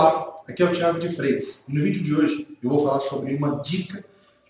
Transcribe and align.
Olá, 0.00 0.34
aqui 0.48 0.62
é 0.62 0.64
o 0.64 0.72
Thiago 0.72 0.98
de 0.98 1.10
Freitas 1.10 1.62
e 1.68 1.74
no 1.74 1.82
vídeo 1.82 2.02
de 2.02 2.14
hoje 2.14 2.48
eu 2.62 2.70
vou 2.70 2.86
falar 2.86 3.00
sobre 3.00 3.34
uma 3.34 3.62
dica 3.62 4.02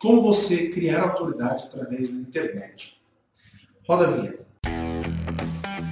como 0.00 0.22
você 0.22 0.70
criar 0.70 1.02
autoridade 1.02 1.66
através 1.66 2.14
da 2.14 2.20
internet. 2.22 2.98
Roda 3.86 4.08
a 4.08 4.10
vinheta. 4.10 4.46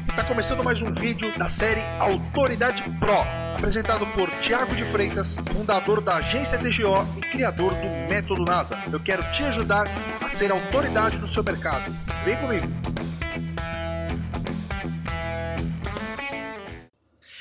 Está 0.09 0.25
começando 0.25 0.65
mais 0.65 0.81
um 0.81 0.95
vídeo 0.95 1.39
da 1.39 1.51
série 1.51 1.83
Autoridade 2.01 2.83
Pro, 2.99 3.13
apresentado 3.55 4.07
por 4.15 4.31
Thiago 4.41 4.75
de 4.75 4.85
Freitas, 4.87 5.27
fundador 5.53 6.01
da 6.01 6.17
agência 6.17 6.57
TGO 6.57 6.95
e 7.19 7.21
criador 7.21 7.75
do 7.75 8.11
Método 8.11 8.45
NASA. 8.45 8.83
Eu 8.91 9.01
quero 9.01 9.23
te 9.33 9.43
ajudar 9.43 9.85
a 10.23 10.31
ser 10.31 10.51
autoridade 10.51 11.19
no 11.19 11.29
seu 11.29 11.45
mercado. 11.45 11.95
Vem 12.25 12.39
comigo! 12.39 12.67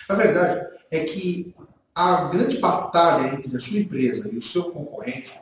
A 0.09 0.13
verdade 0.13 0.67
é 0.91 1.05
que 1.05 1.55
a 2.01 2.29
grande 2.29 2.57
batalha 2.57 3.35
entre 3.35 3.55
a 3.55 3.59
sua 3.59 3.79
empresa 3.79 4.27
e 4.33 4.37
o 4.37 4.41
seu 4.41 4.71
concorrente 4.71 5.39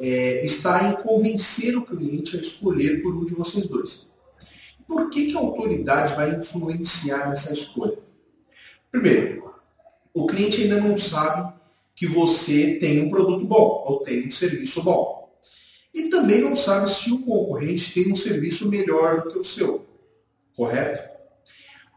é, 0.00 0.44
está 0.44 0.88
em 0.88 1.02
convencer 1.02 1.76
o 1.76 1.84
cliente 1.84 2.38
a 2.38 2.40
escolher 2.40 3.02
por 3.02 3.14
um 3.14 3.24
de 3.24 3.34
vocês 3.34 3.66
dois. 3.66 4.06
Por 4.88 5.10
que, 5.10 5.26
que 5.26 5.36
a 5.36 5.40
autoridade 5.40 6.14
vai 6.14 6.34
influenciar 6.34 7.28
nessa 7.28 7.52
escolha? 7.52 7.98
Primeiro, 8.90 9.52
o 10.14 10.26
cliente 10.26 10.62
ainda 10.62 10.80
não 10.80 10.96
sabe 10.96 11.52
que 11.94 12.06
você 12.06 12.76
tem 12.76 13.04
um 13.04 13.10
produto 13.10 13.44
bom 13.44 13.84
ou 13.86 14.00
tem 14.00 14.26
um 14.26 14.30
serviço 14.30 14.82
bom. 14.82 15.30
E 15.92 16.08
também 16.08 16.40
não 16.40 16.56
sabe 16.56 16.90
se 16.90 17.12
o 17.12 17.20
concorrente 17.20 17.92
tem 17.92 18.10
um 18.10 18.16
serviço 18.16 18.70
melhor 18.70 19.22
do 19.22 19.32
que 19.32 19.38
o 19.38 19.44
seu. 19.44 19.86
Correto? 20.56 21.19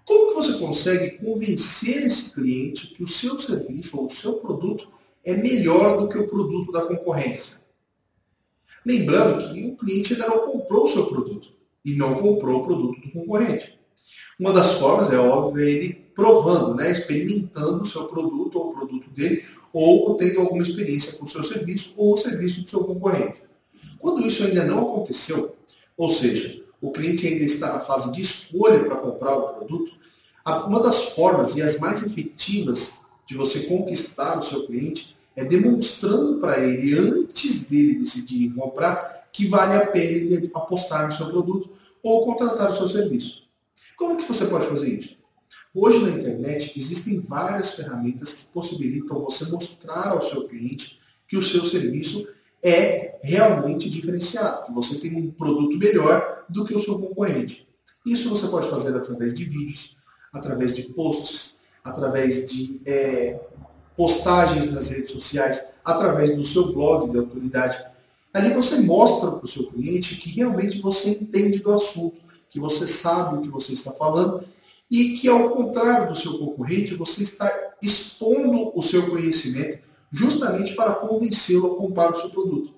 Como 0.06 0.30
que 0.30 0.36
você 0.36 0.60
consegue 0.60 1.18
convencer 1.18 2.04
esse 2.04 2.34
cliente 2.34 2.88
que 2.88 3.04
o 3.04 3.08
seu 3.08 3.38
serviço 3.40 3.98
ou 3.98 4.08
o 4.08 4.10
seu 4.10 4.34
produto 4.34 4.88
é 5.26 5.34
melhor 5.36 6.00
do 6.00 6.10
que 6.10 6.18
o 6.18 6.28
produto 6.28 6.72
da 6.72 6.86
concorrência? 6.86 7.64
Lembrando 8.86 9.54
que 9.54 9.66
o 9.66 9.78
cliente 9.78 10.14
ainda 10.14 10.28
não 10.28 10.52
comprou 10.52 10.84
o 10.84 10.88
seu 10.88 11.06
produto 11.06 11.50
e 11.86 11.96
não 11.96 12.16
comprou 12.16 12.62
o 12.62 12.66
produto 12.66 13.00
do 13.00 13.12
concorrente. 13.12 13.80
Uma 14.40 14.52
das 14.52 14.74
formas 14.74 15.12
é 15.12 15.18
óbvio 15.18 15.66
é 15.66 15.70
ele 15.70 15.94
provando, 16.14 16.76
né, 16.76 16.92
experimentando 16.92 17.82
o 17.82 17.86
seu 17.86 18.06
produto 18.08 18.60
ou 18.60 18.70
o 18.70 18.74
produto 18.74 19.10
dele, 19.10 19.44
ou 19.72 20.16
tendo 20.16 20.42
alguma 20.42 20.64
experiência 20.64 21.18
com 21.18 21.26
o 21.26 21.28
seu 21.28 21.44
serviço 21.44 21.94
ou 21.98 22.14
o 22.14 22.18
serviço 22.18 22.62
do 22.62 22.70
seu 22.70 22.84
concorrente. 22.84 23.42
Quando 24.00 24.26
isso 24.28 24.44
ainda 24.44 24.66
não 24.66 24.80
aconteceu, 24.80 25.56
ou 25.98 26.10
seja, 26.10 26.62
o 26.84 26.92
cliente 26.92 27.26
ainda 27.26 27.46
está 27.46 27.72
na 27.72 27.80
fase 27.80 28.12
de 28.12 28.20
escolha 28.20 28.84
para 28.84 28.98
comprar 28.98 29.38
o 29.38 29.54
produto, 29.54 29.94
uma 30.68 30.84
das 30.84 31.12
formas 31.12 31.56
e 31.56 31.62
as 31.62 31.80
mais 31.80 32.06
efetivas 32.06 33.04
de 33.26 33.38
você 33.38 33.62
conquistar 33.62 34.38
o 34.38 34.44
seu 34.44 34.68
cliente 34.68 35.16
é 35.34 35.46
demonstrando 35.46 36.42
para 36.42 36.60
ele, 36.60 37.00
antes 37.00 37.68
dele 37.68 38.00
decidir 38.00 38.54
comprar, 38.54 39.30
que 39.32 39.48
vale 39.48 39.82
a 39.82 39.88
pena 39.88 40.36
ele 40.36 40.52
apostar 40.54 41.06
no 41.06 41.12
seu 41.14 41.28
produto 41.30 41.72
ou 42.04 42.26
contratar 42.26 42.72
o 42.72 42.76
seu 42.76 42.90
serviço. 42.90 43.44
Como 43.96 44.18
que 44.18 44.28
você 44.28 44.46
pode 44.48 44.68
fazer 44.68 45.00
isso? 45.00 45.16
Hoje 45.74 46.04
na 46.04 46.10
internet 46.10 46.78
existem 46.78 47.22
várias 47.22 47.76
ferramentas 47.76 48.34
que 48.34 48.48
possibilitam 48.48 49.22
você 49.22 49.46
mostrar 49.46 50.10
ao 50.10 50.22
seu 50.22 50.50
cliente 50.50 51.00
que 51.30 51.38
o 51.38 51.42
seu 51.42 51.64
serviço 51.66 52.28
é 52.64 53.20
realmente 53.24 53.90
diferenciado, 53.90 54.74
você 54.74 54.98
tem 54.98 55.16
um 55.16 55.32
produto 55.32 55.78
melhor 55.78 56.46
do 56.48 56.64
que 56.66 56.74
o 56.74 56.80
seu 56.80 56.98
concorrente. 56.98 57.68
Isso 58.06 58.30
você 58.30 58.48
pode 58.48 58.70
fazer 58.70 58.96
através 58.96 59.34
de 59.34 59.46
vídeos, 59.46 59.96
através 60.34 60.76
de 60.76 60.84
posts, 60.84 61.58
através 61.84 62.50
de 62.50 62.82
é, 62.86 63.40
postagens 63.96 64.72
nas 64.72 64.88
redes 64.88 65.12
sociais, 65.12 65.66
através 65.84 66.36
do 66.36 66.44
seu 66.44 66.72
blog 66.74 67.12
de 67.12 67.18
autoridade. 67.18 67.84
Ali 68.34 68.50
você 68.50 68.80
mostra 68.82 69.32
para 69.32 69.46
o 69.46 69.48
seu 69.48 69.68
cliente 69.68 70.16
que 70.16 70.30
realmente 70.30 70.80
você 70.80 71.12
entende 71.12 71.60
do 71.60 71.74
assunto, 71.74 72.18
que 72.50 72.60
você 72.60 72.88
sabe 72.88 73.38
o 73.38 73.42
que 73.42 73.50
você 73.50 73.74
está 73.74 73.92
falando 73.92 74.44
e 74.90 75.14
que, 75.14 75.28
ao 75.28 75.50
contrário 75.50 76.10
do 76.10 76.16
seu 76.16 76.38
concorrente, 76.38 76.96
você 76.96 77.24
está 77.24 77.52
expondo 77.82 78.72
o 78.76 78.82
seu 78.82 79.10
conhecimento 79.10 79.80
justamente 80.14 80.76
para 80.76 80.94
convencê-lo 80.94 81.74
a 81.74 81.78
comprar 81.78 82.12
o 82.12 82.16
seu 82.16 82.30
produto. 82.30 82.72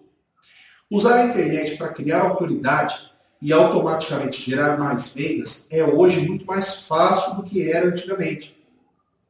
Usar 0.90 1.16
a 1.16 1.26
internet 1.26 1.78
para 1.78 1.92
criar 1.92 2.22
autoridade 2.22 3.12
e 3.42 3.52
automaticamente 3.52 4.42
gerar 4.42 4.78
mais 4.78 5.10
vendas 5.10 5.68
é 5.70 5.84
hoje 5.84 6.22
muito 6.22 6.46
mais 6.46 6.86
fácil 6.88 7.36
do 7.36 7.44
que 7.44 7.70
era 7.70 7.90
antigamente. 7.90 8.58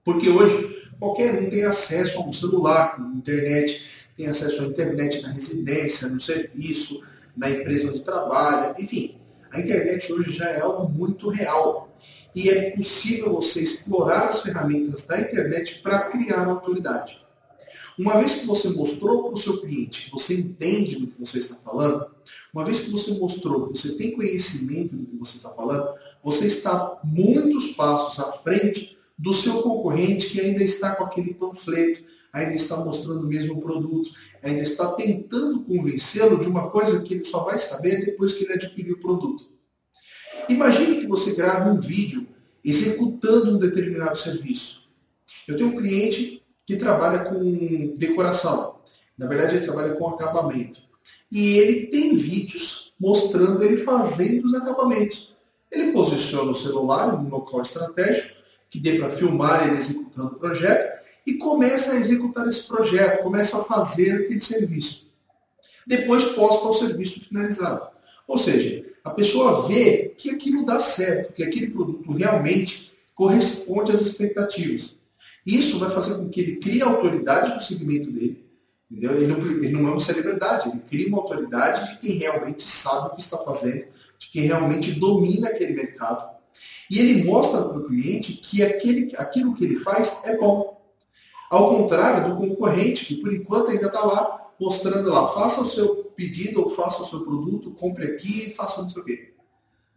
Porque 0.04 0.30
hoje 0.30 0.92
qualquer 1.00 1.42
um 1.42 1.50
tem 1.50 1.66
acesso 1.66 2.20
a 2.20 2.22
um 2.22 2.32
celular, 2.32 2.96
a 3.00 3.18
internet, 3.18 4.12
tem 4.16 4.28
acesso 4.28 4.62
à 4.62 4.68
internet 4.68 5.24
na 5.24 5.30
residência, 5.30 6.08
no 6.08 6.22
serviço, 6.22 7.02
na 7.36 7.50
empresa 7.50 7.90
onde 7.90 8.02
trabalha, 8.02 8.76
enfim. 8.78 9.18
A 9.52 9.60
internet 9.60 10.14
hoje 10.14 10.32
já 10.32 10.46
é 10.46 10.62
algo 10.62 10.88
muito 10.88 11.28
real. 11.30 11.90
E 12.36 12.50
é 12.50 12.72
possível 12.72 13.34
você 13.34 13.62
explorar 13.62 14.28
as 14.28 14.42
ferramentas 14.42 15.06
da 15.06 15.20
internet 15.20 15.80
para 15.82 16.02
criar 16.02 16.46
autoridade. 16.48 17.25
Uma 17.98 18.18
vez 18.18 18.36
que 18.36 18.46
você 18.46 18.70
mostrou 18.70 19.24
para 19.24 19.34
o 19.34 19.38
seu 19.38 19.62
cliente 19.62 20.06
que 20.06 20.12
você 20.12 20.34
entende 20.36 20.98
do 20.98 21.08
que 21.08 21.20
você 21.20 21.40
está 21.40 21.56
falando, 21.56 22.06
uma 22.54 22.66
vez 22.66 22.82
que 22.82 22.90
você 22.90 23.14
mostrou 23.14 23.68
que 23.68 23.80
você 23.80 23.96
tem 23.96 24.16
conhecimento 24.16 24.96
do 24.96 25.06
que 25.06 25.16
você 25.16 25.38
está 25.38 25.50
falando, 25.52 25.94
você 26.22 26.48
está 26.48 27.00
muitos 27.04 27.74
passos 27.74 28.20
à 28.20 28.32
frente 28.32 28.98
do 29.18 29.34
seu 29.34 29.62
concorrente 29.62 30.30
que 30.30 30.42
ainda 30.42 30.64
está 30.64 30.96
com 30.96 31.06
aquele 31.06 31.34
panfleto, 31.34 32.04
ainda 32.34 32.54
está 32.54 32.76
mostrando 32.84 33.22
o 33.22 33.28
mesmo 33.28 33.62
produto, 33.62 34.10
ainda 34.44 34.62
está 34.62 34.92
tentando 34.92 35.64
convencê-lo 35.64 36.38
de 36.38 36.48
uma 36.48 36.70
coisa 36.70 37.02
que 37.02 37.14
ele 37.14 37.24
só 37.26 37.46
vai 37.46 37.58
saber 37.60 38.06
depois 38.06 38.34
que 38.34 38.44
ele 38.44 38.54
adquirir 38.54 38.92
o 38.92 39.00
produto. 39.00 39.50
Imagine 40.50 41.00
que 41.00 41.08
você 41.08 41.34
grava 41.34 41.70
um 41.70 41.80
vídeo 41.80 42.28
executando 42.64 43.52
um 43.52 43.58
determinado 43.58 44.18
serviço. 44.18 44.82
Eu 45.48 45.56
tenho 45.56 45.70
um 45.70 45.78
cliente 45.78 46.44
que 46.66 46.76
trabalha 46.76 47.26
com 47.26 47.96
decoração. 47.96 48.76
Na 49.18 49.28
verdade, 49.28 49.58
ele 49.58 49.66
trabalha 49.66 49.96
com 49.96 50.10
acabamento. 50.10 50.82
E 51.32 51.58
ele 51.58 51.88
tem 51.88 52.16
vídeos 52.16 52.94
mostrando 53.00 53.64
ele 53.64 53.78
fazendo 53.78 54.46
os 54.46 54.54
acabamentos. 54.54 55.34
Ele 55.72 55.92
posiciona 55.92 56.52
o 56.52 56.56
celular 56.56 57.14
em 57.14 57.26
um 57.26 57.30
local 57.30 57.62
estratégico 57.62 58.36
que 58.70 58.80
dê 58.80 58.98
para 58.98 59.10
filmar 59.10 59.68
ele 59.68 59.78
executando 59.78 60.36
o 60.36 60.40
projeto 60.40 61.04
e 61.26 61.36
começa 61.36 61.94
a 61.94 61.98
executar 61.98 62.48
esse 62.48 62.68
projeto, 62.68 63.24
começa 63.24 63.58
a 63.58 63.64
fazer 63.64 64.14
aquele 64.14 64.42
serviço. 64.42 65.08
Depois 65.86 66.24
posta 66.26 66.68
o 66.68 66.74
serviço 66.74 67.22
finalizado. 67.22 67.88
Ou 68.28 68.38
seja, 68.38 68.86
a 69.04 69.12
pessoa 69.12 69.68
vê 69.68 70.14
que 70.18 70.32
aquilo 70.32 70.66
dá 70.66 70.80
certo, 70.80 71.34
que 71.34 71.44
aquele 71.44 71.68
produto 71.68 72.12
realmente 72.12 72.92
corresponde 73.14 73.92
às 73.92 74.02
expectativas. 74.02 74.96
Isso 75.46 75.78
vai 75.78 75.90
fazer 75.90 76.16
com 76.16 76.30
que 76.30 76.42
ele 76.42 76.56
crie 76.58 76.82
autoridade 76.82 77.54
no 77.54 77.62
segmento 77.62 78.12
dele. 78.12 78.46
Entendeu? 78.90 79.12
Ele, 79.16 79.28
não, 79.28 79.38
ele 79.40 79.72
não 79.72 79.88
é 79.88 79.92
uma 79.92 80.00
celebridade, 80.00 80.70
ele 80.70 80.80
cria 80.80 81.08
uma 81.08 81.20
autoridade 81.20 81.92
de 81.92 82.00
quem 82.00 82.18
realmente 82.18 82.64
sabe 82.64 83.08
o 83.08 83.16
que 83.16 83.22
está 83.22 83.38
fazendo, 83.38 83.86
de 84.18 84.30
quem 84.32 84.44
realmente 84.44 85.00
domina 85.00 85.50
aquele 85.50 85.74
mercado. 85.74 86.36
E 86.90 87.00
ele 87.00 87.24
mostra 87.24 87.64
para 87.64 87.78
o 87.78 87.88
cliente 87.88 88.34
que 88.34 88.64
aquele, 88.64 89.12
aquilo 89.18 89.56
que 89.56 89.66
ele 89.66 89.76
faz 89.76 90.22
é 90.26 90.38
bom. 90.38 90.76
Ao 91.50 91.76
contrário 91.76 92.30
do 92.30 92.38
concorrente, 92.38 93.06
que 93.06 93.22
por 93.22 93.34
enquanto 93.34 93.70
ainda 93.70 93.88
está 93.88 94.04
lá 94.04 94.52
mostrando 94.60 95.10
lá, 95.10 95.28
faça 95.34 95.62
o 95.62 95.68
seu 95.68 96.06
pedido 96.16 96.64
ou 96.64 96.72
faça 96.72 97.04
o 97.04 97.08
seu 97.08 97.24
produto, 97.24 97.72
compre 97.72 98.06
aqui, 98.06 98.54
faça 98.56 98.82
não 98.82 98.90
sei 98.90 99.02
o 99.02 99.06
quê. 99.06 99.34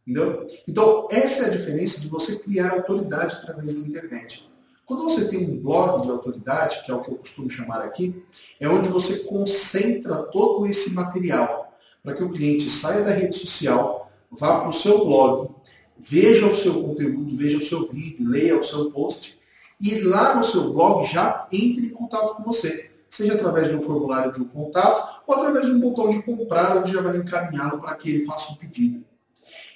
Entendeu? 0.07 0.47
Então, 0.67 1.07
essa 1.11 1.45
é 1.45 1.47
a 1.49 1.57
diferença 1.57 2.01
de 2.01 2.09
você 2.09 2.37
criar 2.39 2.73
autoridade 2.73 3.37
através 3.37 3.75
da 3.75 3.87
internet. 3.87 4.48
Quando 4.89 5.05
você 5.05 5.29
tem 5.29 5.47
um 5.47 5.61
blog 5.61 6.01
de 6.01 6.11
autoridade, 6.11 6.83
que 6.83 6.91
é 6.91 6.95
o 6.95 7.03
que 7.03 7.11
eu 7.11 7.17
costumo 7.17 7.51
chamar 7.51 7.83
aqui, 7.83 8.25
é 8.59 8.67
onde 8.67 8.89
você 8.89 9.19
concentra 9.25 10.17
todo 10.17 10.67
esse 10.67 10.95
material 10.95 11.71
para 12.03 12.15
que 12.15 12.25
o 12.25 12.31
cliente 12.31 12.71
saia 12.71 13.05
da 13.05 13.11
rede 13.11 13.37
social, 13.37 14.11
vá 14.31 14.61
para 14.61 14.71
o 14.71 14.73
seu 14.73 15.05
blog, 15.05 15.51
veja 15.99 16.47
o 16.47 16.55
seu 16.55 16.83
conteúdo, 16.83 17.37
veja 17.37 17.59
o 17.59 17.61
seu 17.61 17.87
vídeo, 17.91 18.27
leia 18.27 18.59
o 18.59 18.65
seu 18.65 18.91
post 18.91 19.39
e 19.79 20.01
lá 20.01 20.35
no 20.35 20.43
seu 20.43 20.73
blog 20.73 21.05
já 21.05 21.47
entre 21.53 21.89
em 21.89 21.91
contato 21.91 22.37
com 22.37 22.45
você, 22.45 22.91
seja 23.11 23.35
através 23.35 23.69
de 23.69 23.77
um 23.77 23.83
formulário 23.83 24.33
de 24.33 24.41
um 24.41 24.49
contato 24.49 25.21
ou 25.27 25.35
através 25.35 25.67
de 25.67 25.73
um 25.73 25.81
botão 25.81 26.09
de 26.09 26.23
comprar, 26.23 26.79
onde 26.79 26.95
já 26.95 27.03
vai 27.03 27.19
encaminhá-lo 27.19 27.79
para 27.79 27.95
que 27.95 28.09
ele 28.09 28.25
faça 28.25 28.53
um 28.53 28.57
pedido. 28.57 29.05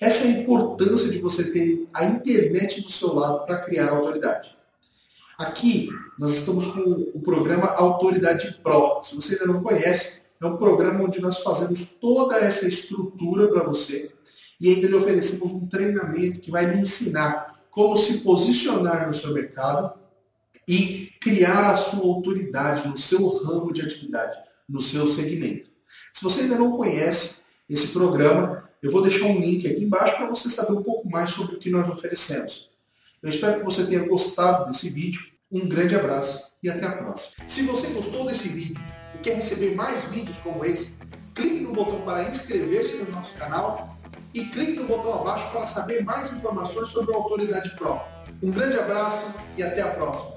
Essa 0.01 0.25
é 0.25 0.29
a 0.29 0.41
importância 0.41 1.11
de 1.11 1.19
você 1.19 1.53
ter 1.53 1.87
a 1.93 2.07
internet 2.07 2.81
do 2.81 2.91
seu 2.91 3.15
lado 3.15 3.45
para 3.45 3.59
criar 3.59 3.91
autoridade. 3.91 4.62
Aqui 5.43 5.89
nós 6.17 6.35
estamos 6.35 6.67
com 6.67 7.11
o 7.15 7.21
programa 7.21 7.67
Autoridade 7.73 8.61
Pro. 8.63 9.03
Se 9.03 9.17
você 9.17 9.35
ainda 9.35 9.47
não 9.53 9.61
conhece, 9.61 10.23
é 10.41 10.47
um 10.47 10.57
programa 10.57 11.03
onde 11.03 11.21
nós 11.21 11.39
fazemos 11.39 11.97
toda 12.01 12.37
essa 12.37 12.69
estrutura 12.69 13.49
para 13.49 13.65
você 13.65 14.13
e 14.61 14.73
ainda 14.73 14.87
lhe 14.87 14.95
oferecemos 14.95 15.53
um 15.53 15.67
treinamento 15.67 16.41
que 16.41 16.51
vai 16.53 16.67
lhe 16.67 16.81
ensinar 16.81 17.61
como 17.73 17.97
se 17.97 18.19
posicionar 18.19 19.09
no 19.09 19.13
seu 19.13 19.35
mercado 19.35 19.99
e 20.69 21.11
criar 21.21 21.73
a 21.73 21.77
sua 21.77 22.05
autoridade 22.05 22.87
no 22.89 22.97
seu 22.97 23.29
ramo 23.39 23.73
de 23.73 23.83
atividade, 23.83 24.39
no 24.69 24.81
seu 24.81 25.09
segmento. 25.09 25.69
Se 26.13 26.23
você 26.23 26.43
ainda 26.43 26.57
não 26.57 26.77
conhece 26.77 27.41
esse 27.69 27.89
programa, 27.89 28.71
eu 28.81 28.93
vou 28.93 29.03
deixar 29.03 29.27
um 29.27 29.41
link 29.41 29.67
aqui 29.67 29.83
embaixo 29.83 30.19
para 30.19 30.29
você 30.29 30.49
saber 30.49 30.75
um 30.75 30.85
pouco 30.85 31.11
mais 31.11 31.31
sobre 31.31 31.57
o 31.57 31.59
que 31.59 31.69
nós 31.69 31.89
oferecemos. 31.89 32.71
Eu 33.21 33.29
espero 33.29 33.59
que 33.59 33.65
você 33.65 33.85
tenha 33.87 34.07
gostado 34.07 34.67
desse 34.67 34.89
vídeo. 34.89 35.32
Um 35.53 35.69
grande 35.69 35.95
abraço 35.95 36.57
e 36.63 36.71
até 36.71 36.87
a 36.87 36.93
próxima. 36.93 37.47
Se 37.47 37.61
você 37.65 37.89
gostou 37.89 38.25
desse 38.25 38.49
vídeo 38.49 38.83
e 39.15 39.19
quer 39.19 39.35
receber 39.35 39.75
mais 39.75 40.03
vídeos 40.05 40.39
como 40.39 40.65
esse, 40.65 40.97
clique 41.35 41.61
no 41.61 41.73
botão 41.73 42.01
para 42.07 42.23
inscrever-se 42.25 42.97
no 42.97 43.13
nosso 43.13 43.35
canal 43.35 43.95
e 44.33 44.47
clique 44.47 44.79
no 44.79 44.87
botão 44.87 45.13
abaixo 45.21 45.51
para 45.53 45.67
saber 45.67 46.03
mais 46.05 46.33
informações 46.33 46.89
sobre 46.89 47.13
a 47.13 47.19
Autoridade 47.19 47.69
Pro. 47.77 48.01
Um 48.43 48.51
grande 48.51 48.79
abraço 48.79 49.27
e 49.59 49.63
até 49.63 49.83
a 49.83 49.89
próxima. 49.89 50.33